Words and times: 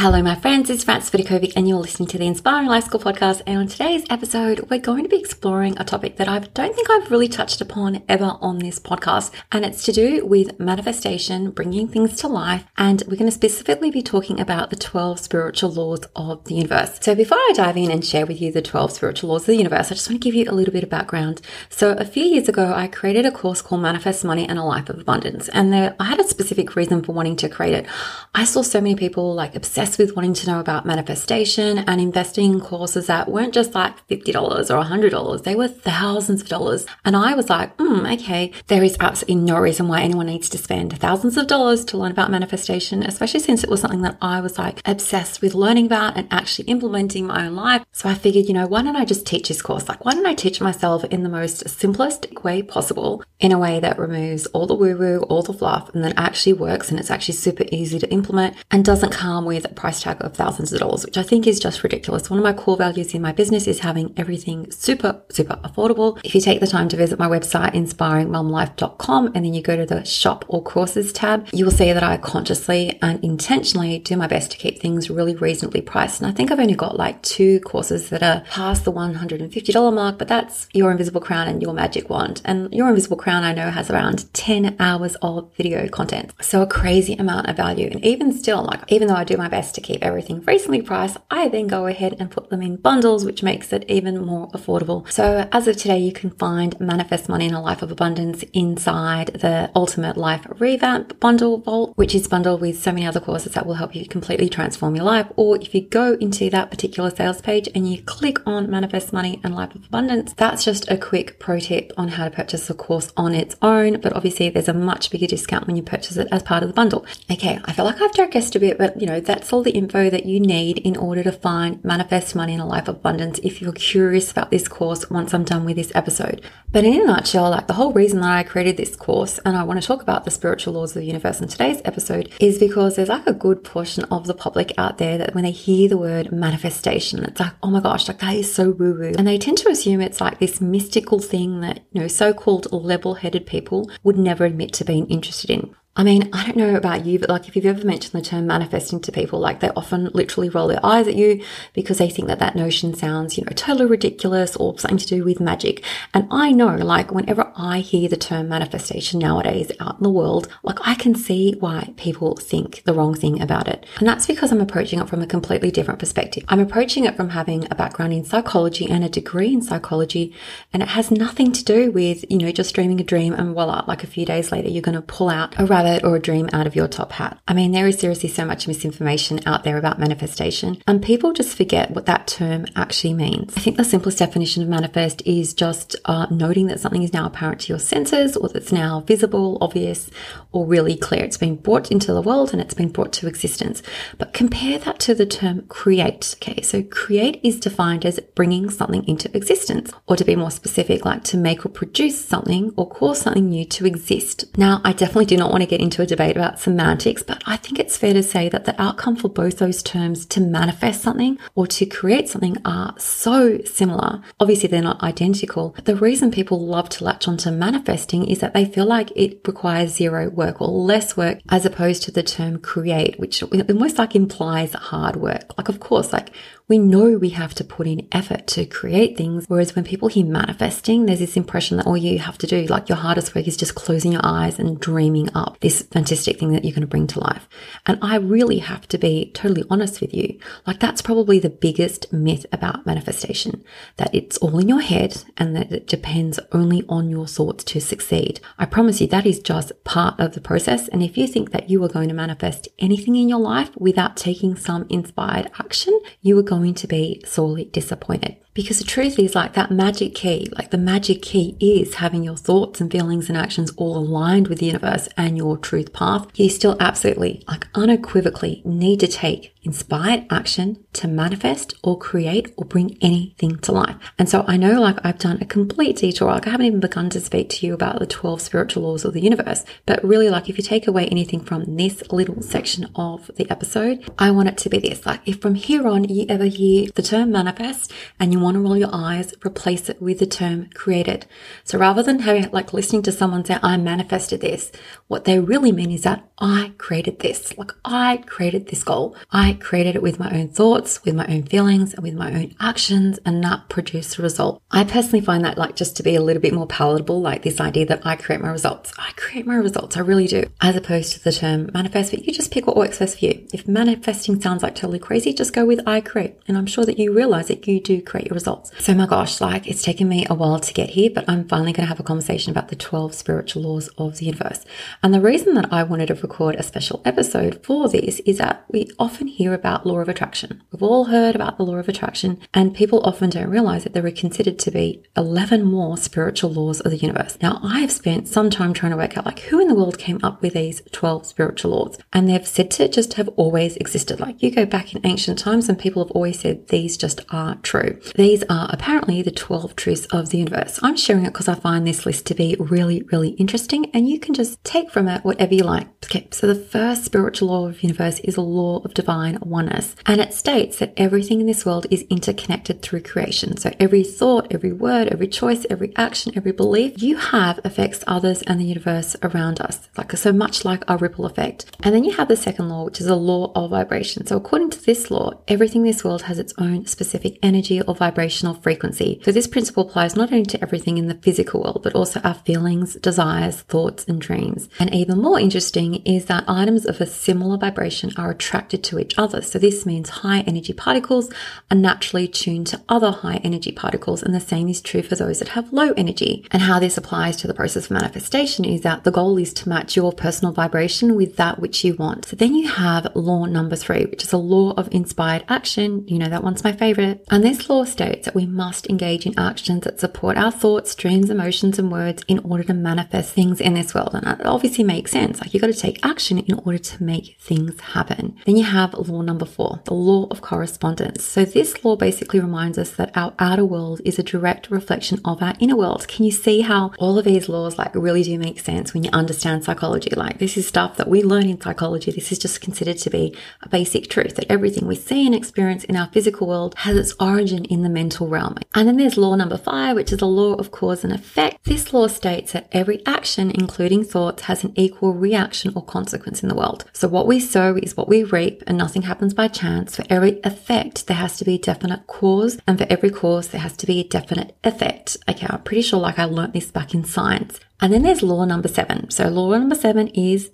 Hello, 0.00 0.22
my 0.22 0.36
friends. 0.36 0.70
It's 0.70 0.84
Frances 0.84 1.10
Vidakovic, 1.10 1.54
and 1.56 1.68
you're 1.68 1.80
listening 1.80 2.08
to 2.10 2.18
the 2.18 2.26
Inspiring 2.28 2.68
Life 2.68 2.84
School 2.84 3.00
podcast. 3.00 3.42
And 3.48 3.58
on 3.58 3.66
today's 3.66 4.04
episode, 4.08 4.70
we're 4.70 4.78
going 4.78 5.02
to 5.02 5.08
be 5.08 5.18
exploring 5.18 5.76
a 5.76 5.82
topic 5.82 6.18
that 6.18 6.28
I 6.28 6.38
don't 6.38 6.72
think 6.72 6.88
I've 6.88 7.10
really 7.10 7.26
touched 7.26 7.60
upon 7.60 8.04
ever 8.08 8.36
on 8.40 8.60
this 8.60 8.78
podcast. 8.78 9.32
And 9.50 9.64
it's 9.64 9.82
to 9.86 9.92
do 9.92 10.24
with 10.24 10.60
manifestation, 10.60 11.50
bringing 11.50 11.88
things 11.88 12.14
to 12.20 12.28
life. 12.28 12.64
And 12.76 13.02
we're 13.08 13.16
going 13.16 13.28
to 13.28 13.32
specifically 13.32 13.90
be 13.90 14.00
talking 14.00 14.38
about 14.38 14.70
the 14.70 14.76
12 14.76 15.18
spiritual 15.18 15.72
laws 15.72 16.02
of 16.14 16.44
the 16.44 16.54
universe. 16.54 17.00
So 17.00 17.16
before 17.16 17.38
I 17.38 17.52
dive 17.56 17.76
in 17.76 17.90
and 17.90 18.04
share 18.04 18.24
with 18.24 18.40
you 18.40 18.52
the 18.52 18.62
12 18.62 18.92
spiritual 18.92 19.30
laws 19.30 19.42
of 19.42 19.46
the 19.46 19.56
universe, 19.56 19.90
I 19.90 19.96
just 19.96 20.08
want 20.08 20.22
to 20.22 20.24
give 20.24 20.36
you 20.36 20.44
a 20.48 20.54
little 20.54 20.72
bit 20.72 20.84
of 20.84 20.90
background. 20.90 21.42
So 21.70 21.94
a 21.94 22.04
few 22.04 22.22
years 22.22 22.48
ago, 22.48 22.72
I 22.72 22.86
created 22.86 23.26
a 23.26 23.32
course 23.32 23.62
called 23.62 23.82
Manifest 23.82 24.24
Money 24.24 24.48
and 24.48 24.60
a 24.60 24.62
Life 24.62 24.90
of 24.90 25.00
Abundance. 25.00 25.48
And 25.48 25.72
there, 25.72 25.96
I 25.98 26.04
had 26.04 26.20
a 26.20 26.28
specific 26.28 26.76
reason 26.76 27.02
for 27.02 27.10
wanting 27.10 27.34
to 27.34 27.48
create 27.48 27.74
it. 27.74 27.86
I 28.32 28.44
saw 28.44 28.62
so 28.62 28.80
many 28.80 28.94
people 28.94 29.34
like 29.34 29.56
obsessed 29.56 29.87
obsessed 29.88 29.98
with 29.98 30.16
wanting 30.16 30.34
to 30.34 30.46
know 30.46 30.60
about 30.60 30.84
manifestation 30.84 31.78
and 31.78 32.00
investing 32.00 32.52
in 32.52 32.60
courses 32.60 33.06
that 33.06 33.28
weren't 33.28 33.54
just 33.54 33.74
like 33.74 34.06
$50 34.08 34.34
or 34.70 34.84
$100. 34.84 35.42
They 35.44 35.54
were 35.54 35.68
thousands 35.68 36.42
of 36.42 36.48
dollars. 36.48 36.84
And 37.04 37.16
I 37.16 37.34
was 37.34 37.48
like, 37.48 37.74
hmm, 37.78 38.04
okay, 38.04 38.52
there 38.66 38.84
is 38.84 38.96
absolutely 39.00 39.36
no 39.36 39.58
reason 39.58 39.88
why 39.88 40.02
anyone 40.02 40.26
needs 40.26 40.50
to 40.50 40.58
spend 40.58 40.98
thousands 40.98 41.38
of 41.38 41.46
dollars 41.46 41.84
to 41.86 41.96
learn 41.96 42.10
about 42.10 42.30
manifestation, 42.30 43.02
especially 43.02 43.40
since 43.40 43.64
it 43.64 43.70
was 43.70 43.80
something 43.80 44.02
that 44.02 44.18
I 44.20 44.40
was 44.40 44.58
like 44.58 44.82
obsessed 44.84 45.40
with 45.40 45.54
learning 45.54 45.86
about 45.86 46.18
and 46.18 46.28
actually 46.30 46.68
implementing 46.68 47.26
my 47.26 47.46
own 47.46 47.56
life. 47.56 47.84
So 47.92 48.08
I 48.08 48.14
figured, 48.14 48.46
you 48.46 48.54
know, 48.54 48.66
why 48.66 48.82
don't 48.82 48.96
I 48.96 49.06
just 49.06 49.26
teach 49.26 49.48
this 49.48 49.62
course? 49.62 49.88
Like, 49.88 50.04
why 50.04 50.12
don't 50.12 50.26
I 50.26 50.34
teach 50.34 50.60
myself 50.60 51.04
in 51.04 51.22
the 51.22 51.28
most 51.30 51.66
simplest 51.68 52.26
way 52.44 52.62
possible 52.62 53.22
in 53.40 53.52
a 53.52 53.58
way 53.58 53.80
that 53.80 53.98
removes 53.98 54.46
all 54.46 54.66
the 54.66 54.74
woo 54.74 54.98
woo, 54.98 55.20
all 55.30 55.42
the 55.42 55.52
fluff, 55.52 55.94
and 55.94 56.04
then 56.04 56.14
actually 56.16 56.52
works 56.52 56.90
and 56.90 57.00
it's 57.00 57.10
actually 57.10 57.34
super 57.34 57.64
easy 57.72 57.98
to 57.98 58.10
implement 58.10 58.54
and 58.70 58.84
doesn't 58.84 59.12
come 59.12 59.44
with 59.44 59.74
price 59.78 60.02
tag 60.02 60.16
of 60.20 60.34
thousands 60.34 60.72
of 60.72 60.80
dollars, 60.80 61.04
which 61.06 61.16
I 61.16 61.22
think 61.22 61.46
is 61.46 61.60
just 61.60 61.82
ridiculous. 61.82 62.28
One 62.28 62.38
of 62.38 62.42
my 62.42 62.52
core 62.52 62.76
values 62.76 63.14
in 63.14 63.22
my 63.22 63.32
business 63.32 63.66
is 63.66 63.78
having 63.78 64.12
everything 64.16 64.70
super, 64.72 65.22
super 65.30 65.54
affordable. 65.64 66.20
If 66.24 66.34
you 66.34 66.40
take 66.40 66.60
the 66.60 66.66
time 66.66 66.88
to 66.88 66.96
visit 66.96 67.18
my 67.18 67.28
website, 67.28 67.74
inspiringmomlife.com, 67.74 69.26
and 69.28 69.44
then 69.44 69.54
you 69.54 69.62
go 69.62 69.76
to 69.76 69.86
the 69.86 70.04
shop 70.04 70.44
or 70.48 70.62
courses 70.62 71.12
tab, 71.12 71.48
you 71.52 71.64
will 71.64 71.72
see 71.72 71.92
that 71.92 72.02
I 72.02 72.16
consciously 72.16 72.98
and 73.00 73.22
intentionally 73.24 74.00
do 74.00 74.16
my 74.16 74.26
best 74.26 74.50
to 74.50 74.58
keep 74.58 74.80
things 74.80 75.08
really 75.08 75.36
reasonably 75.36 75.80
priced. 75.80 76.20
And 76.20 76.28
I 76.28 76.34
think 76.34 76.50
I've 76.50 76.58
only 76.58 76.74
got 76.74 76.96
like 76.96 77.22
two 77.22 77.60
courses 77.60 78.10
that 78.10 78.22
are 78.22 78.42
past 78.50 78.84
the 78.84 78.92
$150 78.92 79.94
mark, 79.94 80.18
but 80.18 80.26
that's 80.26 80.68
Your 80.72 80.90
Invisible 80.90 81.20
Crown 81.20 81.46
and 81.46 81.62
Your 81.62 81.72
Magic 81.72 82.10
Wand. 82.10 82.42
And 82.44 82.72
Your 82.74 82.88
Invisible 82.88 83.16
Crown, 83.16 83.44
I 83.44 83.52
know, 83.52 83.70
has 83.70 83.90
around 83.90 84.32
10 84.34 84.76
hours 84.80 85.16
of 85.22 85.54
video 85.54 85.88
content. 85.88 86.32
So 86.40 86.62
a 86.62 86.66
crazy 86.66 87.14
amount 87.14 87.48
of 87.48 87.56
value. 87.56 87.88
And 87.92 88.04
even 88.04 88.32
still, 88.32 88.64
like, 88.64 88.80
even 88.88 89.06
though 89.06 89.14
I 89.14 89.24
do 89.24 89.36
my 89.36 89.48
best 89.48 89.67
to 89.72 89.80
keep 89.80 90.02
everything 90.02 90.40
reasonably 90.42 90.82
priced, 90.82 91.18
I 91.30 91.48
then 91.48 91.66
go 91.66 91.86
ahead 91.86 92.16
and 92.18 92.30
put 92.30 92.50
them 92.50 92.62
in 92.62 92.76
bundles, 92.76 93.24
which 93.24 93.42
makes 93.42 93.72
it 93.72 93.84
even 93.88 94.24
more 94.24 94.48
affordable. 94.50 95.10
So 95.10 95.48
as 95.52 95.68
of 95.68 95.76
today, 95.76 95.98
you 95.98 96.12
can 96.12 96.30
find 96.30 96.78
Manifest 96.80 97.28
Money 97.28 97.46
in 97.46 97.54
a 97.54 97.62
Life 97.62 97.82
of 97.82 97.90
Abundance 97.90 98.42
inside 98.52 99.28
the 99.28 99.70
Ultimate 99.74 100.16
Life 100.16 100.46
Revamp 100.58 101.18
bundle 101.20 101.58
vault, 101.58 101.92
which 101.96 102.14
is 102.14 102.28
bundled 102.28 102.60
with 102.60 102.80
so 102.80 102.92
many 102.92 103.06
other 103.06 103.20
courses 103.20 103.54
that 103.54 103.66
will 103.66 103.74
help 103.74 103.94
you 103.94 104.06
completely 104.06 104.48
transform 104.48 104.94
your 104.96 105.04
life. 105.04 105.26
Or 105.36 105.56
if 105.56 105.74
you 105.74 105.82
go 105.82 106.14
into 106.14 106.50
that 106.50 106.70
particular 106.70 107.10
sales 107.10 107.40
page 107.40 107.68
and 107.74 107.90
you 107.90 108.02
click 108.02 108.46
on 108.46 108.70
Manifest 108.70 109.12
Money 109.12 109.40
and 109.42 109.54
Life 109.54 109.74
of 109.74 109.84
Abundance, 109.86 110.32
that's 110.34 110.64
just 110.64 110.90
a 110.90 110.96
quick 110.96 111.38
pro 111.38 111.58
tip 111.58 111.92
on 111.96 112.08
how 112.08 112.24
to 112.24 112.30
purchase 112.30 112.66
the 112.66 112.74
course 112.74 113.12
on 113.16 113.34
its 113.34 113.56
own. 113.62 114.00
But 114.00 114.12
obviously 114.14 114.48
there's 114.50 114.68
a 114.68 114.74
much 114.74 115.10
bigger 115.10 115.26
discount 115.26 115.66
when 115.66 115.76
you 115.76 115.82
purchase 115.82 116.16
it 116.16 116.28
as 116.30 116.42
part 116.42 116.62
of 116.62 116.68
the 116.68 116.74
bundle. 116.74 117.06
Okay. 117.30 117.58
I 117.64 117.72
feel 117.72 117.84
like 117.84 118.00
I've 118.00 118.12
digressed 118.12 118.56
a 118.56 118.60
bit, 118.60 118.78
but 118.78 119.00
you 119.00 119.06
know, 119.06 119.20
that's 119.20 119.47
all 119.52 119.58
all 119.58 119.64
the 119.64 119.70
info 119.72 120.08
that 120.08 120.24
you 120.24 120.38
need 120.38 120.78
in 120.78 120.96
order 120.96 121.24
to 121.24 121.32
find 121.32 121.82
manifest 121.82 122.36
money 122.36 122.54
in 122.54 122.60
a 122.60 122.66
life 122.66 122.86
of 122.86 122.94
abundance 122.94 123.40
if 123.42 123.60
you're 123.60 123.72
curious 123.72 124.30
about 124.30 124.52
this 124.52 124.68
course 124.68 125.10
once 125.10 125.34
I'm 125.34 125.42
done 125.42 125.64
with 125.64 125.74
this 125.74 125.90
episode. 125.96 126.42
But 126.70 126.84
in 126.84 127.00
a 127.00 127.04
nutshell, 127.04 127.50
like 127.50 127.66
the 127.66 127.72
whole 127.72 127.92
reason 127.92 128.20
that 128.20 128.30
I 128.30 128.44
created 128.44 128.76
this 128.76 128.94
course 128.94 129.40
and 129.44 129.56
I 129.56 129.64
want 129.64 129.80
to 129.80 129.86
talk 129.86 130.00
about 130.00 130.24
the 130.24 130.30
spiritual 130.30 130.74
laws 130.74 130.94
of 130.94 131.00
the 131.00 131.08
universe 131.08 131.40
in 131.40 131.48
today's 131.48 131.82
episode 131.84 132.32
is 132.38 132.58
because 132.58 132.94
there's 132.94 133.08
like 133.08 133.26
a 133.26 133.32
good 133.32 133.64
portion 133.64 134.04
of 134.12 134.28
the 134.28 134.34
public 134.34 134.72
out 134.78 134.98
there 134.98 135.18
that 135.18 135.34
when 135.34 135.42
they 135.42 135.50
hear 135.50 135.88
the 135.88 135.98
word 135.98 136.30
manifestation, 136.30 137.24
it's 137.24 137.40
like, 137.40 137.54
oh 137.60 137.70
my 137.70 137.80
gosh, 137.80 138.06
like 138.06 138.20
that 138.20 138.36
is 138.36 138.54
so 138.54 138.70
woo 138.70 138.94
woo. 138.94 139.14
And 139.18 139.26
they 139.26 139.38
tend 139.38 139.58
to 139.58 139.70
assume 139.70 140.00
it's 140.00 140.20
like 140.20 140.38
this 140.38 140.60
mystical 140.60 141.18
thing 141.18 141.62
that, 141.62 141.80
you 141.90 142.00
know, 142.00 142.06
so 142.06 142.32
called 142.32 142.72
level 142.72 143.14
headed 143.14 143.44
people 143.44 143.90
would 144.04 144.18
never 144.18 144.44
admit 144.44 144.72
to 144.74 144.84
being 144.84 145.08
interested 145.08 145.50
in. 145.50 145.74
I 145.98 146.04
mean, 146.04 146.30
I 146.32 146.46
don't 146.46 146.56
know 146.56 146.76
about 146.76 147.04
you, 147.04 147.18
but 147.18 147.28
like 147.28 147.48
if 147.48 147.56
you've 147.56 147.66
ever 147.66 147.84
mentioned 147.84 148.12
the 148.12 148.24
term 148.24 148.46
manifesting 148.46 149.00
to 149.00 149.10
people, 149.10 149.40
like 149.40 149.58
they 149.58 149.70
often 149.70 150.10
literally 150.14 150.48
roll 150.48 150.68
their 150.68 150.84
eyes 150.86 151.08
at 151.08 151.16
you 151.16 151.44
because 151.72 151.98
they 151.98 152.08
think 152.08 152.28
that 152.28 152.38
that 152.38 152.54
notion 152.54 152.94
sounds, 152.94 153.36
you 153.36 153.44
know, 153.44 153.50
totally 153.50 153.86
ridiculous 153.86 154.54
or 154.54 154.78
something 154.78 154.98
to 154.98 155.06
do 155.08 155.24
with 155.24 155.40
magic. 155.40 155.82
And 156.14 156.28
I 156.30 156.52
know, 156.52 156.76
like, 156.76 157.10
whenever 157.10 157.52
I 157.56 157.80
hear 157.80 158.08
the 158.08 158.16
term 158.16 158.48
manifestation 158.48 159.18
nowadays 159.18 159.72
out 159.80 159.96
in 159.98 160.04
the 160.04 160.10
world, 160.10 160.46
like 160.62 160.78
I 160.86 160.94
can 160.94 161.16
see 161.16 161.56
why 161.58 161.92
people 161.96 162.36
think 162.36 162.84
the 162.84 162.94
wrong 162.94 163.16
thing 163.16 163.42
about 163.42 163.66
it. 163.66 163.84
And 163.98 164.06
that's 164.06 164.28
because 164.28 164.52
I'm 164.52 164.60
approaching 164.60 165.00
it 165.00 165.08
from 165.08 165.20
a 165.20 165.26
completely 165.26 165.72
different 165.72 165.98
perspective. 165.98 166.44
I'm 166.46 166.60
approaching 166.60 167.06
it 167.06 167.16
from 167.16 167.30
having 167.30 167.66
a 167.72 167.74
background 167.74 168.12
in 168.12 168.24
psychology 168.24 168.88
and 168.88 169.02
a 169.02 169.08
degree 169.08 169.52
in 169.52 169.62
psychology. 169.62 170.32
And 170.72 170.80
it 170.80 170.90
has 170.90 171.10
nothing 171.10 171.50
to 171.50 171.64
do 171.64 171.90
with, 171.90 172.24
you 172.30 172.38
know, 172.38 172.52
just 172.52 172.72
dreaming 172.72 173.00
a 173.00 173.04
dream 173.04 173.34
and 173.34 173.52
voila, 173.52 173.84
like 173.88 174.04
a 174.04 174.06
few 174.06 174.24
days 174.24 174.52
later, 174.52 174.68
you're 174.68 174.80
going 174.80 174.94
to 174.94 175.02
pull 175.02 175.28
out 175.28 175.58
a 175.58 175.66
rather 175.66 175.87
rabbit 175.88 176.06
or 176.06 176.16
a 176.16 176.20
dream 176.20 176.48
out 176.52 176.66
of 176.66 176.76
your 176.76 176.88
top 176.88 177.12
hat. 177.12 177.38
I 177.46 177.54
mean, 177.54 177.72
there 177.72 177.86
is 177.86 177.98
seriously 177.98 178.28
so 178.28 178.44
much 178.44 178.68
misinformation 178.68 179.40
out 179.46 179.64
there 179.64 179.78
about 179.78 179.98
manifestation, 179.98 180.82
and 180.86 181.02
people 181.02 181.32
just 181.32 181.56
forget 181.56 181.90
what 181.90 182.06
that 182.06 182.26
term 182.26 182.66
actually 182.76 183.14
means. 183.14 183.56
I 183.56 183.60
think 183.60 183.76
the 183.76 183.84
simplest 183.84 184.18
definition 184.18 184.62
of 184.62 184.68
manifest 184.68 185.22
is 185.24 185.54
just 185.54 185.96
uh, 186.04 186.26
noting 186.30 186.66
that 186.66 186.80
something 186.80 187.02
is 187.02 187.12
now 187.12 187.26
apparent 187.26 187.62
to 187.62 187.68
your 187.68 187.78
senses 187.78 188.36
or 188.36 188.48
that's 188.48 188.72
now 188.72 189.00
visible, 189.00 189.58
obvious, 189.60 190.10
or 190.52 190.66
really 190.66 190.96
clear. 190.96 191.24
It's 191.24 191.36
been 191.36 191.56
brought 191.56 191.90
into 191.90 192.12
the 192.12 192.22
world 192.22 192.52
and 192.52 192.60
it's 192.60 192.74
been 192.74 192.90
brought 192.90 193.12
to 193.14 193.28
existence. 193.28 193.82
But 194.18 194.32
compare 194.32 194.78
that 194.78 194.98
to 195.00 195.14
the 195.14 195.26
term 195.26 195.66
create. 195.68 196.36
Okay, 196.40 196.62
so 196.62 196.82
create 196.82 197.40
is 197.42 197.60
defined 197.60 198.04
as 198.04 198.20
bringing 198.34 198.70
something 198.70 199.06
into 199.06 199.34
existence, 199.36 199.92
or 200.06 200.16
to 200.16 200.24
be 200.24 200.36
more 200.36 200.50
specific, 200.50 201.04
like 201.04 201.24
to 201.24 201.36
make 201.36 201.64
or 201.64 201.68
produce 201.68 202.24
something 202.24 202.72
or 202.76 202.88
cause 202.88 203.20
something 203.20 203.48
new 203.48 203.64
to 203.64 203.86
exist. 203.86 204.44
Now, 204.56 204.80
I 204.84 204.92
definitely 204.92 205.26
do 205.26 205.36
not 205.36 205.50
want 205.50 205.62
to 205.62 205.67
get 205.68 205.80
into 205.80 206.02
a 206.02 206.06
debate 206.06 206.36
about 206.36 206.58
semantics, 206.60 207.22
but 207.22 207.42
I 207.46 207.56
think 207.56 207.78
it's 207.78 207.96
fair 207.96 208.14
to 208.14 208.22
say 208.22 208.48
that 208.48 208.64
the 208.64 208.80
outcome 208.80 209.16
for 209.16 209.28
both 209.28 209.58
those 209.58 209.82
terms 209.82 210.26
to 210.26 210.40
manifest 210.40 211.02
something 211.02 211.38
or 211.54 211.66
to 211.68 211.86
create 211.86 212.28
something 212.28 212.56
are 212.64 212.94
so 212.98 213.60
similar. 213.62 214.22
Obviously, 214.40 214.68
they're 214.68 214.82
not 214.82 215.02
identical, 215.02 215.70
but 215.76 215.84
the 215.84 215.96
reason 215.96 216.30
people 216.30 216.64
love 216.64 216.88
to 216.90 217.04
latch 217.04 217.28
onto 217.28 217.50
manifesting 217.50 218.26
is 218.26 218.40
that 218.40 218.54
they 218.54 218.64
feel 218.64 218.86
like 218.86 219.12
it 219.14 219.40
requires 219.46 219.94
zero 219.94 220.28
work 220.30 220.60
or 220.60 220.68
less 220.68 221.16
work 221.16 221.38
as 221.48 221.64
opposed 221.64 222.02
to 222.04 222.10
the 222.10 222.22
term 222.22 222.58
create, 222.58 223.18
which 223.18 223.42
almost 223.42 223.98
like 223.98 224.14
implies 224.14 224.72
hard 224.72 225.16
work. 225.16 225.56
Like, 225.56 225.68
of 225.68 225.80
course, 225.80 226.12
like 226.12 226.30
we 226.68 226.78
know 226.78 227.16
we 227.16 227.30
have 227.30 227.54
to 227.54 227.64
put 227.64 227.86
in 227.86 228.06
effort 228.12 228.46
to 228.48 228.66
create 228.66 229.16
things. 229.16 229.46
Whereas 229.48 229.74
when 229.74 229.84
people 229.84 230.08
hear 230.08 230.26
manifesting, 230.26 231.06
there's 231.06 231.18
this 231.18 231.36
impression 231.36 231.78
that 231.78 231.86
all 231.86 231.96
you 231.96 232.18
have 232.18 232.38
to 232.38 232.46
do, 232.46 232.66
like 232.66 232.88
your 232.88 232.98
hardest 232.98 233.34
work 233.34 233.48
is 233.48 233.56
just 233.56 233.74
closing 233.74 234.12
your 234.12 234.20
eyes 234.24 234.58
and 234.58 234.78
dreaming 234.78 235.30
up 235.34 235.56
this 235.60 235.82
fantastic 235.82 236.38
thing 236.38 236.52
that 236.52 236.64
you're 236.64 236.74
going 236.74 236.82
to 236.82 236.86
bring 236.86 237.06
to 237.08 237.20
life. 237.20 237.48
And 237.86 237.98
I 238.02 238.16
really 238.16 238.58
have 238.58 238.86
to 238.88 238.98
be 238.98 239.30
totally 239.34 239.64
honest 239.70 240.00
with 240.00 240.14
you. 240.14 240.38
Like 240.66 240.80
that's 240.80 241.02
probably 241.02 241.38
the 241.38 241.50
biggest 241.50 242.12
myth 242.12 242.46
about 242.52 242.86
manifestation, 242.86 243.64
that 243.96 244.14
it's 244.14 244.38
all 244.38 244.58
in 244.58 244.68
your 244.68 244.80
head 244.80 245.24
and 245.36 245.56
that 245.56 245.72
it 245.72 245.86
depends 245.86 246.38
only 246.52 246.84
on 246.88 247.10
your 247.10 247.26
thoughts 247.26 247.64
to 247.64 247.80
succeed. 247.80 248.40
I 248.58 248.66
promise 248.66 249.00
you 249.00 249.06
that 249.08 249.26
is 249.26 249.40
just 249.40 249.72
part 249.84 250.18
of 250.20 250.34
the 250.34 250.40
process. 250.40 250.88
And 250.88 251.02
if 251.02 251.16
you 251.16 251.26
think 251.26 251.50
that 251.50 251.70
you 251.70 251.82
are 251.84 251.88
going 251.88 252.08
to 252.08 252.14
manifest 252.14 252.68
anything 252.78 253.16
in 253.16 253.28
your 253.28 253.40
life 253.40 253.70
without 253.76 254.16
taking 254.16 254.56
some 254.56 254.86
inspired 254.88 255.50
action, 255.58 255.98
you 256.20 256.38
are 256.38 256.42
going 256.42 256.74
to 256.74 256.86
be 256.86 257.22
sorely 257.24 257.64
disappointed. 257.66 258.36
Because 258.58 258.80
the 258.80 258.84
truth 258.84 259.20
is, 259.20 259.36
like 259.36 259.52
that 259.52 259.70
magic 259.70 260.16
key, 260.16 260.48
like 260.56 260.72
the 260.72 260.78
magic 260.78 261.22
key 261.22 261.56
is 261.60 261.94
having 261.94 262.24
your 262.24 262.36
thoughts 262.36 262.80
and 262.80 262.90
feelings 262.90 263.28
and 263.28 263.38
actions 263.38 263.70
all 263.76 263.96
aligned 263.96 264.48
with 264.48 264.58
the 264.58 264.66
universe 264.66 265.08
and 265.16 265.36
your 265.38 265.56
truth 265.56 265.92
path. 265.92 266.26
You 266.34 266.50
still 266.50 266.76
absolutely, 266.80 267.44
like 267.46 267.68
unequivocally 267.76 268.62
need 268.64 268.98
to 268.98 269.06
take 269.06 269.54
inspired 269.62 270.26
action 270.28 270.84
to 270.94 271.08
manifest 271.08 271.74
or 271.82 271.98
create 271.98 272.52
or 272.56 272.64
bring 272.64 272.96
anything 273.00 273.58
to 273.58 273.72
life. 273.72 273.96
And 274.18 274.28
so 274.28 274.44
I 274.48 274.56
know 274.56 274.80
like 274.80 274.98
I've 275.04 275.18
done 275.18 275.38
a 275.40 275.46
complete 275.46 275.96
detour. 275.96 276.28
Like 276.28 276.46
I 276.46 276.50
haven't 276.50 276.66
even 276.66 276.80
begun 276.80 277.10
to 277.10 277.20
speak 277.20 277.48
to 277.50 277.66
you 277.66 277.74
about 277.74 277.98
the 277.98 278.06
12 278.06 278.40
spiritual 278.40 278.84
laws 278.84 279.04
of 279.04 279.12
the 279.12 279.20
universe. 279.20 279.64
But 279.86 280.02
really, 280.02 280.30
like 280.30 280.48
if 280.48 280.58
you 280.58 280.64
take 280.64 280.86
away 280.86 281.06
anything 281.06 281.40
from 281.40 281.76
this 281.76 282.02
little 282.10 282.42
section 282.42 282.90
of 282.94 283.30
the 283.36 283.50
episode, 283.50 284.10
I 284.18 284.30
want 284.30 284.48
it 284.48 284.58
to 284.58 284.70
be 284.70 284.78
this. 284.78 285.04
Like 285.04 285.20
if 285.26 285.40
from 285.40 285.54
here 285.54 285.86
on 285.86 286.04
you 286.04 286.26
ever 286.28 286.46
hear 286.46 286.88
the 286.94 287.02
term 287.02 287.32
manifest 287.32 287.92
and 288.18 288.32
you 288.32 288.40
want 288.40 288.54
to 288.54 288.60
roll 288.60 288.76
your 288.76 288.90
eyes, 288.92 289.34
replace 289.44 289.88
it 289.88 290.00
with 290.00 290.18
the 290.18 290.26
term 290.26 290.70
created. 290.74 291.26
So 291.64 291.78
rather 291.78 292.02
than 292.02 292.20
having 292.20 292.50
like 292.50 292.72
listening 292.72 293.02
to 293.02 293.12
someone 293.12 293.44
say, 293.44 293.58
I 293.62 293.76
manifested 293.76 294.40
this, 294.40 294.72
what 295.06 295.24
they 295.24 295.38
really 295.38 295.72
mean 295.72 295.90
is 295.90 296.02
that 296.02 296.28
I 296.38 296.72
created 296.78 297.18
this. 297.20 297.56
Like 297.58 297.72
I 297.84 298.18
created 298.26 298.68
this 298.68 298.84
goal. 298.84 299.16
I 299.30 299.54
created 299.54 299.96
it 299.96 300.02
with 300.02 300.18
my 300.18 300.30
own 300.30 300.48
thoughts, 300.48 300.87
with 301.04 301.14
my 301.14 301.26
own 301.26 301.44
feelings, 301.44 301.94
and 301.94 302.02
with 302.02 302.14
my 302.14 302.32
own 302.32 302.54
actions, 302.60 303.18
and 303.24 303.42
that 303.44 303.68
produce 303.68 304.18
a 304.18 304.22
result. 304.22 304.62
I 304.70 304.84
personally 304.84 305.24
find 305.24 305.44
that 305.44 305.58
like 305.58 305.76
just 305.76 305.96
to 305.96 306.02
be 306.02 306.14
a 306.14 306.22
little 306.22 306.42
bit 306.42 306.54
more 306.54 306.66
palatable, 306.66 307.20
like 307.20 307.42
this 307.42 307.60
idea 307.60 307.86
that 307.86 308.06
I 308.06 308.16
create 308.16 308.40
my 308.40 308.50
results. 308.50 308.92
I 308.98 309.12
create 309.16 309.46
my 309.46 309.56
results. 309.56 309.96
I 309.96 310.00
really 310.00 310.26
do. 310.26 310.44
As 310.60 310.76
opposed 310.76 311.12
to 311.12 311.24
the 311.24 311.32
term 311.32 311.70
manifest, 311.72 312.12
but 312.12 312.24
you 312.24 312.32
just 312.32 312.50
pick 312.50 312.66
what 312.66 312.76
works 312.76 312.98
best 312.98 313.18
for 313.18 313.26
you. 313.26 313.46
If 313.52 313.68
manifesting 313.68 314.40
sounds 314.40 314.62
like 314.62 314.74
totally 314.74 314.98
crazy, 314.98 315.32
just 315.32 315.52
go 315.52 315.64
with 315.64 315.86
I 315.86 316.00
create. 316.00 316.38
And 316.48 316.56
I'm 316.56 316.66
sure 316.66 316.84
that 316.84 316.98
you 316.98 317.12
realize 317.12 317.48
that 317.48 317.66
you 317.66 317.80
do 317.80 318.02
create 318.02 318.26
your 318.26 318.34
results. 318.34 318.70
So 318.78 318.94
my 318.94 319.06
gosh, 319.06 319.40
like 319.40 319.66
it's 319.66 319.82
taken 319.82 320.08
me 320.08 320.26
a 320.28 320.34
while 320.34 320.60
to 320.60 320.74
get 320.74 320.90
here, 320.90 321.10
but 321.14 321.28
I'm 321.28 321.46
finally 321.48 321.72
going 321.72 321.84
to 321.84 321.88
have 321.88 322.00
a 322.00 322.04
conversation 322.04 322.50
about 322.50 322.68
the 322.68 322.76
12 322.76 323.14
spiritual 323.14 323.62
laws 323.62 323.88
of 323.98 324.18
the 324.18 324.26
universe. 324.26 324.64
And 325.02 325.12
the 325.12 325.20
reason 325.20 325.54
that 325.54 325.72
I 325.72 325.82
wanted 325.82 326.06
to 326.06 326.14
record 326.14 326.56
a 326.56 326.62
special 326.62 327.02
episode 327.04 327.64
for 327.64 327.88
this 327.88 328.20
is 328.20 328.38
that 328.38 328.64
we 328.68 328.90
often 328.98 329.26
hear 329.26 329.54
about 329.54 329.86
law 329.86 329.98
of 329.98 330.08
attraction. 330.08 330.62
We've 330.70 330.82
all 330.82 331.06
heard 331.06 331.34
about 331.34 331.56
the 331.56 331.64
law 331.64 331.76
of 331.76 331.88
attraction 331.88 332.40
and 332.52 332.74
people 332.74 333.00
often 333.02 333.30
don't 333.30 333.48
realize 333.48 333.84
that 333.84 333.94
there 333.94 334.04
are 334.04 334.10
considered 334.10 334.58
to 334.58 334.70
be 334.70 335.02
11 335.16 335.64
more 335.64 335.96
spiritual 335.96 336.52
laws 336.52 336.80
of 336.80 336.90
the 336.90 336.98
universe. 336.98 337.38
Now 337.40 337.58
I 337.62 337.80
have 337.80 337.90
spent 337.90 338.28
some 338.28 338.50
time 338.50 338.74
trying 338.74 338.92
to 338.92 338.98
work 338.98 339.16
out 339.16 339.24
like 339.24 339.38
who 339.40 339.60
in 339.60 339.68
the 339.68 339.74
world 339.74 339.96
came 339.96 340.20
up 340.22 340.42
with 340.42 340.52
these 340.52 340.82
12 340.92 341.24
spiritual 341.24 341.70
laws 341.70 341.98
and 342.12 342.28
they've 342.28 342.46
said 342.46 342.70
to 342.72 342.86
just 342.86 343.14
have 343.14 343.28
always 343.28 343.76
existed. 343.78 344.20
Like 344.20 344.42
you 344.42 344.50
go 344.50 344.66
back 344.66 344.94
in 344.94 345.06
ancient 345.06 345.38
times 345.38 345.70
and 345.70 345.78
people 345.78 346.04
have 346.04 346.10
always 346.10 346.40
said 346.40 346.68
these 346.68 346.98
just 346.98 347.22
are 347.30 347.54
true. 347.56 347.98
These 348.16 348.44
are 348.50 348.68
apparently 348.70 349.22
the 349.22 349.30
12 349.30 349.74
truths 349.74 350.04
of 350.06 350.28
the 350.28 350.38
universe. 350.38 350.78
I'm 350.82 350.98
sharing 350.98 351.24
it 351.24 351.32
because 351.32 351.48
I 351.48 351.54
find 351.54 351.86
this 351.86 352.04
list 352.04 352.26
to 352.26 352.34
be 352.34 352.56
really, 352.58 353.04
really 353.10 353.30
interesting 353.30 353.90
and 353.94 354.06
you 354.06 354.20
can 354.20 354.34
just 354.34 354.62
take 354.64 354.90
from 354.90 355.08
it 355.08 355.24
whatever 355.24 355.54
you 355.54 355.64
like. 355.64 355.88
Okay, 356.04 356.28
so 356.30 356.46
the 356.46 356.54
first 356.54 357.06
spiritual 357.06 357.48
law 357.48 357.68
of 357.68 357.76
the 357.76 357.86
universe 357.86 358.20
is 358.20 358.36
a 358.36 358.42
law 358.42 358.82
of 358.84 358.92
divine 358.92 359.38
oneness 359.40 359.96
and 360.04 360.20
it 360.20 360.34
states 360.34 360.57
that 360.66 360.92
everything 360.96 361.40
in 361.40 361.46
this 361.46 361.64
world 361.64 361.86
is 361.90 362.02
interconnected 362.10 362.82
through 362.82 363.02
creation. 363.02 363.56
So 363.56 363.72
every 363.78 364.02
thought, 364.02 364.48
every 364.50 364.72
word, 364.72 365.08
every 365.08 365.28
choice, 365.28 365.64
every 365.70 365.92
action, 365.96 366.32
every 366.34 366.52
belief 366.52 367.00
you 367.00 367.16
have 367.16 367.60
affects 367.64 368.02
others 368.06 368.42
and 368.42 368.60
the 368.60 368.64
universe 368.64 369.14
around 369.22 369.60
us. 369.60 369.88
Like 369.96 370.12
so 370.16 370.32
much 370.32 370.64
like 370.64 370.82
a 370.88 370.96
ripple 370.96 371.26
effect. 371.26 371.66
And 371.84 371.94
then 371.94 372.02
you 372.02 372.12
have 372.16 372.26
the 372.26 372.36
second 372.36 372.68
law, 372.68 372.84
which 372.84 373.00
is 373.00 373.06
a 373.06 373.14
law 373.14 373.52
of 373.54 373.70
vibration. 373.70 374.26
So 374.26 374.36
according 374.36 374.70
to 374.70 374.84
this 374.84 375.10
law, 375.10 375.30
everything 375.46 375.82
in 375.82 375.86
this 375.86 376.02
world 376.02 376.22
has 376.22 376.38
its 376.38 376.54
own 376.58 376.86
specific 376.86 377.38
energy 377.42 377.80
or 377.80 377.94
vibrational 377.94 378.54
frequency. 378.54 379.20
So 379.24 379.30
this 379.30 379.46
principle 379.46 379.88
applies 379.88 380.16
not 380.16 380.32
only 380.32 380.46
to 380.46 380.60
everything 380.60 380.98
in 380.98 381.06
the 381.06 381.14
physical 381.14 381.62
world, 381.62 381.82
but 381.84 381.94
also 381.94 382.20
our 382.20 382.34
feelings, 382.34 382.96
desires, 382.96 383.60
thoughts, 383.62 384.04
and 384.08 384.20
dreams. 384.20 384.68
And 384.80 384.92
even 384.92 385.22
more 385.22 385.38
interesting 385.38 385.96
is 386.04 386.24
that 386.26 386.44
items 386.48 386.84
of 386.84 387.00
a 387.00 387.06
similar 387.06 387.56
vibration 387.58 388.10
are 388.16 388.30
attracted 388.30 388.82
to 388.84 388.98
each 388.98 389.14
other. 389.16 389.40
So 389.42 389.58
this 389.58 389.86
means 389.86 390.08
high 390.08 390.40
energy 390.48 390.72
particles 390.72 391.30
are 391.70 391.76
naturally 391.76 392.26
tuned 392.26 392.66
to 392.68 392.80
other 392.88 393.12
high 393.12 393.36
energy 393.44 393.70
particles. 393.70 394.22
And 394.22 394.34
the 394.34 394.40
same 394.40 394.68
is 394.68 394.80
true 394.80 395.02
for 395.02 395.14
those 395.14 395.38
that 395.38 395.48
have 395.48 395.72
low 395.72 395.92
energy. 395.92 396.46
And 396.50 396.62
how 396.62 396.80
this 396.80 396.96
applies 396.96 397.36
to 397.36 397.46
the 397.46 397.54
process 397.54 397.84
of 397.84 397.90
manifestation 397.90 398.64
is 398.64 398.80
that 398.80 399.04
the 399.04 399.10
goal 399.10 399.38
is 399.38 399.52
to 399.54 399.68
match 399.68 399.96
your 399.96 400.12
personal 400.12 400.52
vibration 400.52 401.14
with 401.14 401.36
that 401.36 401.60
which 401.60 401.84
you 401.84 401.94
want. 401.94 402.24
So 402.24 402.36
then 402.36 402.54
you 402.54 402.68
have 402.68 403.14
law 403.14 403.44
number 403.44 403.76
three, 403.76 404.06
which 404.06 404.24
is 404.24 404.32
a 404.32 404.38
law 404.38 404.72
of 404.72 404.88
inspired 404.90 405.44
action. 405.48 406.06
You 406.08 406.18
know, 406.18 406.28
that 406.28 406.42
one's 406.42 406.64
my 406.64 406.72
favorite. 406.72 407.24
And 407.30 407.44
this 407.44 407.68
law 407.68 407.84
states 407.84 408.24
that 408.24 408.34
we 408.34 408.46
must 408.46 408.88
engage 408.88 409.26
in 409.26 409.38
actions 409.38 409.84
that 409.84 410.00
support 410.00 410.36
our 410.36 410.50
thoughts, 410.50 410.94
dreams, 410.94 411.30
emotions, 411.30 411.78
and 411.78 411.92
words 411.92 412.24
in 412.26 412.38
order 412.40 412.64
to 412.64 412.74
manifest 412.74 413.34
things 413.34 413.60
in 413.60 413.74
this 413.74 413.94
world. 413.94 414.14
And 414.14 414.24
that 414.26 414.46
obviously 414.46 414.84
makes 414.84 415.10
sense. 415.10 415.40
Like 415.40 415.52
you 415.52 415.60
got 415.60 415.68
to 415.68 415.72
take 415.74 416.04
action 416.04 416.38
in 416.38 416.58
order 416.64 416.78
to 416.78 417.02
make 417.02 417.36
things 417.38 417.78
happen. 417.80 418.36
Then 418.46 418.56
you 418.56 418.64
have 418.64 418.94
law 418.94 419.22
number 419.22 419.44
four, 419.44 419.80
the 419.84 419.94
law 419.94 420.26
of 420.30 420.37
correspondence. 420.40 421.24
So 421.24 421.44
this 421.44 421.84
law 421.84 421.96
basically 421.96 422.40
reminds 422.40 422.78
us 422.78 422.90
that 422.92 423.16
our 423.16 423.32
outer 423.38 423.64
world 423.64 424.00
is 424.04 424.18
a 424.18 424.22
direct 424.22 424.70
reflection 424.70 425.20
of 425.24 425.42
our 425.42 425.54
inner 425.58 425.76
world. 425.76 426.06
Can 426.08 426.24
you 426.24 426.30
see 426.30 426.60
how 426.60 426.92
all 426.98 427.18
of 427.18 427.24
these 427.24 427.48
laws 427.48 427.78
like 427.78 427.94
really 427.94 428.22
do 428.22 428.38
make 428.38 428.60
sense 428.60 428.94
when 428.94 429.04
you 429.04 429.10
understand 429.12 429.64
psychology? 429.64 430.10
Like 430.10 430.38
this 430.38 430.56
is 430.56 430.66
stuff 430.66 430.96
that 430.96 431.08
we 431.08 431.22
learn 431.22 431.48
in 431.48 431.60
psychology. 431.60 432.10
This 432.10 432.32
is 432.32 432.38
just 432.38 432.60
considered 432.60 432.98
to 432.98 433.10
be 433.10 433.36
a 433.62 433.68
basic 433.68 434.10
truth 434.10 434.36
that 434.36 434.50
everything 434.50 434.86
we 434.86 434.94
see 434.96 435.26
and 435.26 435.34
experience 435.34 435.84
in 435.84 435.96
our 435.96 436.08
physical 436.08 436.46
world 436.46 436.74
has 436.78 436.96
its 436.96 437.14
origin 437.20 437.64
in 437.66 437.82
the 437.82 437.88
mental 437.88 438.28
realm. 438.28 438.56
And 438.74 438.88
then 438.88 438.96
there's 438.96 439.16
law 439.16 439.34
number 439.34 439.58
five, 439.58 439.96
which 439.96 440.12
is 440.12 440.18
the 440.18 440.26
law 440.26 440.54
of 440.54 440.70
cause 440.70 441.04
and 441.04 441.12
effect. 441.12 441.64
This 441.64 441.92
law 441.92 442.06
states 442.06 442.52
that 442.52 442.68
every 442.72 443.04
action, 443.06 443.50
including 443.50 444.04
thoughts, 444.04 444.42
has 444.42 444.64
an 444.64 444.72
equal 444.76 445.14
reaction 445.14 445.72
or 445.74 445.84
consequence 445.84 446.42
in 446.42 446.48
the 446.48 446.54
world. 446.54 446.84
So 446.92 447.08
what 447.08 447.26
we 447.26 447.40
sow 447.40 447.76
is 447.76 447.96
what 447.96 448.08
we 448.08 448.24
reap 448.24 448.62
and 448.66 448.78
nothing 448.78 449.02
happens 449.02 449.34
by 449.34 449.48
chance. 449.48 449.96
For 449.96 450.04
every 450.08 450.27
effect, 450.44 451.06
there 451.06 451.16
has 451.16 451.36
to 451.38 451.44
be 451.44 451.54
a 451.54 451.58
definite 451.58 452.06
cause 452.06 452.58
and 452.66 452.78
for 452.78 452.86
every 452.90 453.10
cause, 453.10 453.48
there 453.48 453.60
has 453.60 453.76
to 453.78 453.86
be 453.86 454.00
a 454.00 454.04
definite 454.04 454.56
effect. 454.64 455.16
Okay. 455.28 455.46
I'm 455.48 455.62
pretty 455.62 455.82
sure 455.82 456.00
like 456.00 456.18
I 456.18 456.24
learned 456.24 456.52
this 456.52 456.70
back 456.70 456.94
in 456.94 457.04
science. 457.04 457.60
And 457.80 457.92
then 457.92 458.02
there's 458.02 458.22
law 458.22 458.44
number 458.44 458.68
seven. 458.68 459.10
So 459.10 459.28
law 459.28 459.50
number 459.56 459.74
seven 459.74 460.08
is 460.08 460.50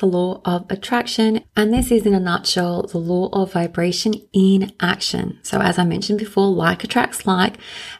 the 0.00 0.06
law 0.06 0.40
of 0.44 0.66
attraction. 0.70 1.44
And 1.56 1.72
this 1.72 1.90
is 1.90 2.04
in 2.04 2.14
a 2.14 2.20
nutshell, 2.20 2.82
the 2.82 2.98
law 2.98 3.28
of 3.32 3.52
vibration 3.52 4.14
in 4.32 4.72
action. 4.80 5.38
So 5.42 5.60
as 5.60 5.78
I 5.78 5.84
mentioned 5.84 6.18
before, 6.18 6.48
like 6.48 6.82
attracts 6.82 7.26
like, 7.26 7.56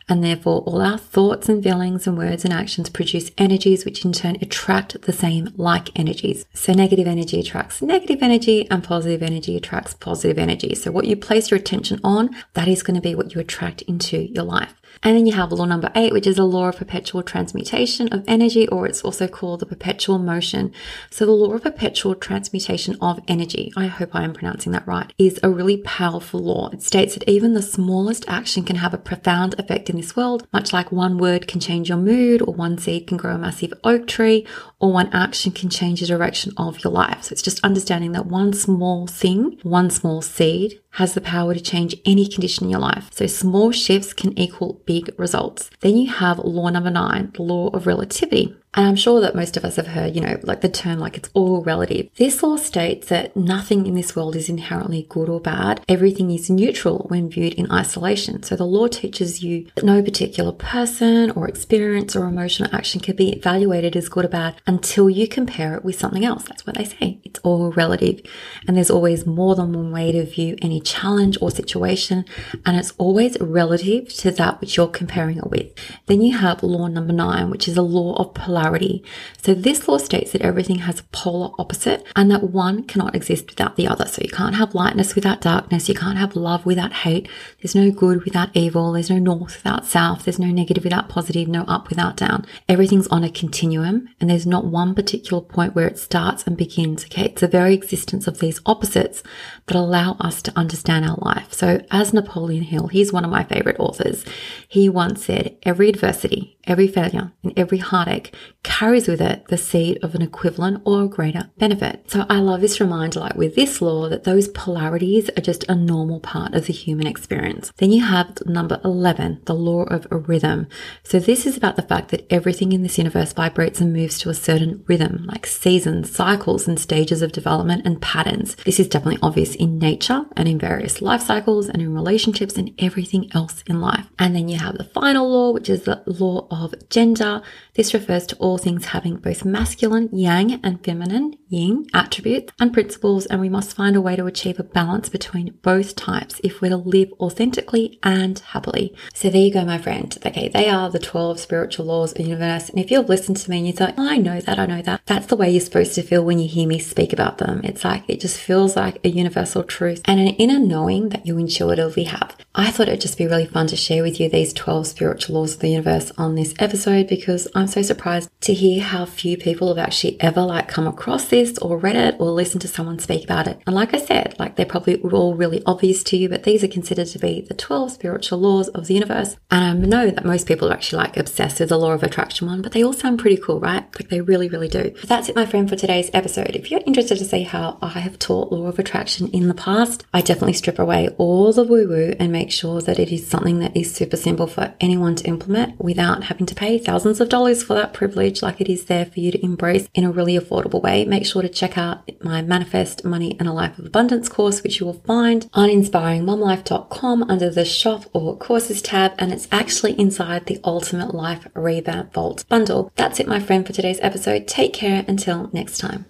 and 0.08 0.24
therefore 0.24 0.62
all 0.62 0.80
our 0.80 0.98
thoughts 0.98 1.48
and 1.48 1.62
feelings 1.62 2.06
and 2.06 2.18
words 2.18 2.44
and 2.44 2.52
actions 2.52 2.90
produce 2.90 3.30
energies, 3.38 3.84
which 3.84 4.04
in 4.04 4.12
turn 4.12 4.36
attract 4.40 5.02
the 5.02 5.12
same 5.12 5.52
like 5.56 5.96
energies. 5.98 6.44
So 6.54 6.72
negative 6.72 7.06
energy 7.06 7.38
attracts 7.38 7.80
negative 7.80 8.22
energy 8.22 8.68
and 8.70 8.82
positive 8.82 9.22
energy 9.22 9.56
attracts 9.56 9.94
positive 9.94 10.38
energy. 10.38 10.74
So 10.74 10.90
what 10.90 11.06
you 11.06 11.16
place 11.16 11.50
your 11.50 11.60
attention 11.60 12.00
on, 12.02 12.30
that 12.54 12.68
is 12.68 12.82
going 12.82 12.96
to 12.96 13.00
be 13.00 13.14
what 13.14 13.34
you 13.34 13.40
attract 13.40 13.82
into 13.82 14.18
your 14.32 14.44
life. 14.44 14.79
And 15.02 15.16
then 15.16 15.26
you 15.26 15.32
have 15.32 15.50
law 15.52 15.64
number 15.64 15.90
eight, 15.94 16.12
which 16.12 16.26
is 16.26 16.38
a 16.38 16.44
law 16.44 16.68
of 16.68 16.76
perpetual 16.76 17.22
transmutation 17.22 18.08
of 18.08 18.24
energy, 18.28 18.68
or 18.68 18.86
it's 18.86 19.02
also 19.02 19.26
called 19.28 19.60
the 19.60 19.66
perpetual 19.66 20.18
motion. 20.18 20.72
So 21.10 21.24
the 21.24 21.32
law 21.32 21.52
of 21.54 21.62
perpetual 21.62 22.14
transmutation 22.14 22.96
of 23.00 23.20
energy, 23.26 23.72
I 23.76 23.86
hope 23.86 24.14
I 24.14 24.24
am 24.24 24.34
pronouncing 24.34 24.72
that 24.72 24.86
right, 24.86 25.12
is 25.16 25.40
a 25.42 25.48
really 25.48 25.78
powerful 25.78 26.40
law. 26.40 26.68
It 26.70 26.82
states 26.82 27.14
that 27.14 27.28
even 27.28 27.54
the 27.54 27.62
smallest 27.62 28.24
action 28.28 28.64
can 28.64 28.76
have 28.76 28.92
a 28.92 28.98
profound 28.98 29.58
effect 29.58 29.88
in 29.88 29.96
this 29.96 30.14
world, 30.14 30.46
much 30.52 30.72
like 30.72 30.92
one 30.92 31.16
word 31.16 31.46
can 31.46 31.60
change 31.60 31.88
your 31.88 31.98
mood, 31.98 32.42
or 32.42 32.52
one 32.52 32.76
seed 32.76 33.06
can 33.06 33.16
grow 33.16 33.34
a 33.34 33.38
massive 33.38 33.72
oak 33.84 34.06
tree, 34.06 34.46
or 34.80 34.92
one 34.92 35.10
action 35.12 35.52
can 35.52 35.68
change 35.68 36.00
the 36.00 36.06
direction 36.06 36.52
of 36.56 36.82
your 36.82 36.92
life. 36.92 37.24
So 37.24 37.32
it's 37.32 37.42
just 37.42 37.62
understanding 37.62 38.12
that 38.12 38.26
one 38.26 38.52
small 38.54 39.06
thing, 39.06 39.58
one 39.62 39.90
small 39.90 40.22
seed 40.22 40.80
has 40.92 41.14
the 41.14 41.20
power 41.20 41.54
to 41.54 41.60
change 41.60 41.94
any 42.04 42.26
condition 42.26 42.64
in 42.64 42.70
your 42.70 42.80
life. 42.80 43.10
So 43.12 43.26
small 43.26 43.70
shifts 43.70 44.12
can 44.12 44.36
equal 44.38 44.80
big 44.86 45.14
results. 45.18 45.70
Then 45.80 45.96
you 45.96 46.10
have 46.10 46.38
law 46.38 46.70
number 46.70 46.90
nine, 46.90 47.30
the 47.34 47.42
law 47.42 47.68
of 47.68 47.86
relativity. 47.86 48.56
And 48.74 48.86
I'm 48.86 48.96
sure 48.96 49.20
that 49.20 49.34
most 49.34 49.56
of 49.56 49.64
us 49.64 49.76
have 49.76 49.88
heard, 49.88 50.14
you 50.14 50.20
know, 50.20 50.38
like 50.44 50.60
the 50.60 50.68
term 50.68 51.00
like 51.00 51.16
it's 51.16 51.28
all 51.34 51.64
relative. 51.64 52.08
This 52.14 52.40
law 52.40 52.56
states 52.56 53.08
that 53.08 53.36
nothing 53.36 53.84
in 53.84 53.94
this 53.94 54.14
world 54.14 54.36
is 54.36 54.48
inherently 54.48 55.06
good 55.08 55.28
or 55.28 55.40
bad. 55.40 55.84
Everything 55.88 56.30
is 56.30 56.48
neutral 56.48 57.06
when 57.08 57.28
viewed 57.28 57.54
in 57.54 57.70
isolation. 57.72 58.44
So 58.44 58.54
the 58.54 58.64
law 58.64 58.86
teaches 58.86 59.42
you 59.42 59.66
that 59.74 59.84
no 59.84 60.00
particular 60.02 60.52
person 60.52 61.32
or 61.32 61.48
experience 61.48 62.14
or 62.14 62.26
emotional 62.26 62.72
action 62.72 63.00
can 63.00 63.16
be 63.16 63.32
evaluated 63.32 63.96
as 63.96 64.08
good 64.08 64.24
or 64.24 64.28
bad 64.28 64.60
until 64.68 65.10
you 65.10 65.26
compare 65.26 65.74
it 65.74 65.84
with 65.84 65.98
something 65.98 66.24
else. 66.24 66.44
That's 66.44 66.64
what 66.64 66.76
they 66.76 66.84
say. 66.84 67.18
It's 67.24 67.40
all 67.40 67.72
relative. 67.72 68.20
And 68.68 68.76
there's 68.76 68.90
always 68.90 69.26
more 69.26 69.56
than 69.56 69.72
one 69.72 69.90
way 69.90 70.12
to 70.12 70.24
view 70.24 70.56
any 70.62 70.80
challenge 70.80 71.36
or 71.40 71.50
situation. 71.50 72.24
And 72.64 72.76
it's 72.76 72.92
always 72.98 73.36
relative 73.40 74.14
to 74.18 74.30
that 74.30 74.60
which 74.60 74.76
you're 74.76 74.86
comparing 74.86 75.38
it 75.38 75.50
with. 75.50 75.72
Then 76.06 76.22
you 76.22 76.38
have 76.38 76.62
law 76.62 76.86
number 76.86 77.12
nine, 77.12 77.50
which 77.50 77.66
is 77.66 77.76
a 77.76 77.82
law 77.82 78.14
of 78.14 78.32
polarity 78.32 78.59
polarity. 78.60 79.02
So 79.42 79.54
this 79.54 79.88
law 79.88 79.98
states 79.98 80.32
that 80.32 80.42
everything 80.42 80.80
has 80.80 81.00
a 81.00 81.04
polar 81.04 81.50
opposite 81.58 82.04
and 82.14 82.30
that 82.30 82.50
one 82.50 82.84
cannot 82.84 83.14
exist 83.14 83.48
without 83.48 83.76
the 83.76 83.88
other. 83.88 84.06
So 84.06 84.22
you 84.22 84.28
can't 84.28 84.56
have 84.56 84.74
lightness 84.74 85.14
without 85.14 85.40
darkness. 85.40 85.88
You 85.88 85.94
can't 85.94 86.18
have 86.18 86.36
love 86.36 86.66
without 86.66 86.92
hate. 86.92 87.28
There's 87.60 87.74
no 87.74 87.90
good 87.90 88.24
without 88.24 88.50
evil. 88.54 88.92
There's 88.92 89.10
no 89.10 89.18
north 89.18 89.56
without 89.56 89.86
south. 89.86 90.24
There's 90.24 90.38
no 90.38 90.48
negative 90.48 90.84
without 90.84 91.08
positive, 91.08 91.48
no 91.48 91.62
up 91.62 91.88
without 91.88 92.16
down. 92.16 92.46
Everything's 92.68 93.08
on 93.08 93.24
a 93.24 93.30
continuum 93.30 94.08
and 94.20 94.28
there's 94.28 94.46
not 94.46 94.66
one 94.66 94.94
particular 94.94 95.42
point 95.42 95.74
where 95.74 95.88
it 95.88 95.98
starts 95.98 96.44
and 96.46 96.56
begins. 96.56 97.04
Okay. 97.04 97.26
It's 97.26 97.40
the 97.40 97.48
very 97.48 97.74
existence 97.74 98.26
of 98.26 98.38
these 98.40 98.60
opposites 98.66 99.22
that 99.66 99.76
allow 99.76 100.16
us 100.20 100.42
to 100.42 100.58
understand 100.58 101.04
our 101.04 101.18
life. 101.20 101.52
So 101.52 101.82
as 101.90 102.12
Napoleon 102.12 102.64
Hill, 102.64 102.88
he's 102.88 103.12
one 103.12 103.24
of 103.24 103.30
my 103.30 103.44
favorite 103.44 103.78
authors. 103.78 104.24
He 104.68 104.88
once 104.88 105.24
said, 105.24 105.56
every 105.62 105.88
adversity, 105.88 106.58
every 106.64 106.88
failure 106.88 107.32
and 107.42 107.52
every 107.56 107.78
heartache 107.78 108.34
carries 108.62 109.08
with 109.08 109.20
it 109.20 109.44
the 109.48 109.56
seed 109.56 109.98
of 110.02 110.14
an 110.14 110.22
equivalent 110.22 110.82
or 110.84 111.06
greater 111.06 111.50
benefit. 111.58 112.10
So 112.10 112.26
I 112.28 112.38
love 112.38 112.60
this 112.60 112.80
reminder, 112.80 113.20
like 113.20 113.34
with 113.34 113.54
this 113.54 113.80
law, 113.80 114.08
that 114.08 114.24
those 114.24 114.48
polarities 114.48 115.30
are 115.30 115.40
just 115.40 115.64
a 115.68 115.74
normal 115.74 116.20
part 116.20 116.54
of 116.54 116.66
the 116.66 116.72
human 116.72 117.06
experience. 117.06 117.72
Then 117.76 117.92
you 117.92 118.04
have 118.04 118.38
number 118.46 118.80
11, 118.84 119.42
the 119.46 119.54
law 119.54 119.84
of 119.84 120.06
a 120.10 120.16
rhythm. 120.16 120.66
So 121.02 121.18
this 121.18 121.46
is 121.46 121.56
about 121.56 121.76
the 121.76 121.82
fact 121.82 122.10
that 122.10 122.26
everything 122.30 122.72
in 122.72 122.82
this 122.82 122.98
universe 122.98 123.32
vibrates 123.32 123.80
and 123.80 123.92
moves 123.92 124.18
to 124.18 124.30
a 124.30 124.34
certain 124.34 124.84
rhythm, 124.86 125.24
like 125.26 125.46
seasons, 125.46 126.14
cycles, 126.14 126.68
and 126.68 126.78
stages 126.78 127.22
of 127.22 127.32
development 127.32 127.86
and 127.86 128.00
patterns. 128.02 128.56
This 128.64 128.80
is 128.80 128.88
definitely 128.88 129.20
obvious 129.22 129.54
in 129.54 129.78
nature 129.78 130.24
and 130.36 130.48
in 130.48 130.58
various 130.58 131.00
life 131.00 131.22
cycles 131.22 131.68
and 131.68 131.80
in 131.80 131.94
relationships 131.94 132.56
and 132.56 132.72
everything 132.78 133.30
else 133.34 133.62
in 133.66 133.80
life. 133.80 134.06
And 134.18 134.34
then 134.34 134.48
you 134.48 134.58
have 134.58 134.76
the 134.76 134.84
final 134.84 135.30
law, 135.30 135.52
which 135.52 135.68
is 135.68 135.82
the 135.82 136.02
law 136.06 136.46
of 136.50 136.74
gender. 136.90 137.42
This 137.74 137.94
refers 137.94 138.26
to 138.26 138.36
all 138.36 138.58
things 138.58 138.86
having 138.86 139.16
both 139.16 139.44
masculine, 139.44 140.08
yang, 140.12 140.60
and 140.64 140.84
feminine, 140.84 141.34
yin, 141.48 141.86
attributes 141.92 142.52
and 142.60 142.72
principles, 142.72 143.26
and 143.26 143.40
we 143.40 143.48
must 143.48 143.76
find 143.76 143.96
a 143.96 144.00
way 144.00 144.16
to 144.16 144.26
achieve 144.26 144.58
a 144.58 144.64
balance 144.64 145.08
between 145.08 145.58
both 145.62 145.96
types 145.96 146.40
if 146.42 146.60
we're 146.60 146.70
to 146.70 146.76
live 146.76 147.12
authentically 147.20 147.98
and 148.02 148.38
happily. 148.38 148.94
So 149.14 149.30
there 149.30 149.42
you 149.42 149.52
go, 149.52 149.64
my 149.64 149.78
friend. 149.78 150.16
Okay, 150.24 150.48
they 150.48 150.68
are 150.68 150.90
the 150.90 150.98
12 150.98 151.40
spiritual 151.40 151.86
laws 151.86 152.12
of 152.12 152.18
the 152.18 152.24
universe. 152.24 152.68
And 152.68 152.78
if 152.78 152.90
you've 152.90 153.08
listened 153.08 153.36
to 153.38 153.50
me 153.50 153.58
and 153.58 153.66
you 153.66 153.72
thought, 153.72 153.94
oh, 153.98 154.08
I 154.08 154.18
know 154.18 154.40
that, 154.40 154.58
I 154.58 154.66
know 154.66 154.82
that, 154.82 155.02
that's 155.06 155.26
the 155.26 155.36
way 155.36 155.50
you're 155.50 155.60
supposed 155.60 155.94
to 155.94 156.02
feel 156.02 156.24
when 156.24 156.38
you 156.38 156.48
hear 156.48 156.66
me 156.66 156.78
speak 156.78 157.12
about 157.12 157.38
them. 157.38 157.60
It's 157.64 157.84
like, 157.84 158.04
it 158.08 158.20
just 158.20 158.38
feels 158.38 158.76
like 158.76 158.98
a 159.04 159.08
universal 159.08 159.64
truth 159.64 160.02
and 160.04 160.20
an 160.20 160.28
inner 160.28 160.58
knowing 160.58 161.10
that 161.10 161.26
you 161.26 161.38
intuitively 161.38 162.04
have. 162.04 162.36
I 162.54 162.70
thought 162.70 162.88
it'd 162.88 163.00
just 163.00 163.18
be 163.18 163.26
really 163.26 163.46
fun 163.46 163.68
to 163.68 163.76
share 163.76 164.02
with 164.02 164.20
you 164.20 164.28
these 164.28 164.52
12 164.52 164.86
spiritual 164.86 165.36
laws 165.36 165.54
of 165.54 165.60
the 165.60 165.68
universe 165.68 166.12
on 166.18 166.34
this 166.34 166.54
episode 166.58 167.08
because 167.08 167.46
I'm 167.54 167.66
so 167.70 167.82
surprised 167.82 168.30
to 168.42 168.52
hear 168.52 168.82
how 168.82 169.06
few 169.06 169.38
people 169.38 169.68
have 169.68 169.78
actually 169.78 170.20
ever 170.20 170.42
like 170.42 170.68
come 170.68 170.86
across 170.86 171.28
this 171.28 171.56
or 171.58 171.78
read 171.78 171.96
it 171.96 172.16
or 172.18 172.30
listened 172.30 172.60
to 172.62 172.68
someone 172.68 172.98
speak 172.98 173.24
about 173.24 173.46
it. 173.46 173.60
And 173.66 173.74
like 173.74 173.94
I 173.94 173.98
said, 173.98 174.36
like 174.38 174.56
they're 174.56 174.66
probably 174.66 175.00
all 175.00 175.34
really 175.34 175.62
obvious 175.64 176.02
to 176.04 176.16
you, 176.16 176.28
but 176.28 176.42
these 176.42 176.62
are 176.62 176.68
considered 176.68 177.06
to 177.08 177.18
be 177.18 177.40
the 177.40 177.54
12 177.54 177.92
spiritual 177.92 178.38
laws 178.38 178.68
of 178.68 178.86
the 178.86 178.94
universe. 178.94 179.36
And 179.50 179.64
I 179.64 179.86
know 179.86 180.10
that 180.10 180.24
most 180.24 180.46
people 180.46 180.68
are 180.68 180.74
actually 180.74 181.04
like 181.04 181.16
obsessed 181.16 181.60
with 181.60 181.70
the 181.70 181.78
law 181.78 181.92
of 181.92 182.02
attraction 182.02 182.46
one, 182.46 182.60
but 182.60 182.72
they 182.72 182.84
all 182.84 182.92
sound 182.92 183.18
pretty 183.18 183.38
cool, 183.38 183.60
right? 183.60 183.84
Like 183.98 184.10
they 184.10 184.20
really, 184.20 184.48
really 184.48 184.68
do. 184.68 184.90
But 185.00 185.08
that's 185.08 185.28
it, 185.28 185.36
my 185.36 185.46
friend, 185.46 185.68
for 185.68 185.76
today's 185.76 186.10
episode. 186.12 186.56
If 186.56 186.70
you're 186.70 186.82
interested 186.86 187.18
to 187.18 187.24
see 187.24 187.44
how 187.44 187.78
I 187.80 188.00
have 188.00 188.18
taught 188.18 188.52
law 188.52 188.66
of 188.66 188.78
attraction 188.78 189.28
in 189.28 189.48
the 189.48 189.54
past, 189.54 190.04
I 190.12 190.20
definitely 190.20 190.54
strip 190.54 190.78
away 190.78 191.08
all 191.16 191.52
the 191.52 191.64
woo 191.64 191.88
woo 191.88 192.14
and 192.18 192.30
make 192.32 192.50
make 192.50 192.56
sure 192.56 192.80
that 192.80 192.98
it 192.98 193.12
is 193.12 193.28
something 193.28 193.60
that 193.60 193.76
is 193.76 193.94
super 193.94 194.16
simple 194.16 194.46
for 194.46 194.74
anyone 194.80 195.14
to 195.14 195.26
implement 195.28 195.78
without 195.78 196.24
having 196.24 196.46
to 196.46 196.54
pay 196.54 196.78
thousands 196.78 197.20
of 197.20 197.28
dollars 197.28 197.49
for 197.58 197.74
that 197.74 197.92
privilege, 197.92 198.42
like 198.42 198.60
it 198.60 198.68
is 198.68 198.84
there 198.86 199.04
for 199.04 199.20
you 199.20 199.30
to 199.32 199.44
embrace 199.44 199.88
in 199.94 200.04
a 200.04 200.10
really 200.10 200.38
affordable 200.38 200.82
way. 200.82 201.04
Make 201.04 201.26
sure 201.26 201.42
to 201.42 201.48
check 201.48 201.76
out 201.76 202.10
my 202.22 202.42
Manifest 202.42 203.04
Money 203.04 203.36
and 203.38 203.48
a 203.48 203.52
Life 203.52 203.78
of 203.78 203.86
Abundance 203.86 204.28
course, 204.28 204.62
which 204.62 204.80
you 204.80 204.86
will 204.86 205.02
find 205.04 205.48
on 205.52 205.68
inspiringmomlife.com 205.68 207.24
under 207.24 207.50
the 207.50 207.64
shop 207.64 208.04
or 208.12 208.36
courses 208.36 208.82
tab. 208.82 209.12
And 209.18 209.32
it's 209.32 209.48
actually 209.50 209.98
inside 209.98 210.46
the 210.46 210.60
Ultimate 210.64 211.14
Life 211.14 211.46
Revamp 211.54 212.12
Vault 212.12 212.44
bundle. 212.48 212.92
That's 212.96 213.20
it, 213.20 213.28
my 213.28 213.40
friend, 213.40 213.66
for 213.66 213.72
today's 213.72 214.00
episode. 214.00 214.46
Take 214.46 214.72
care 214.72 215.04
until 215.06 215.50
next 215.52 215.78
time. 215.78 216.09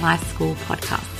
Life 0.00 0.24
School 0.32 0.54
podcast. 0.66 1.11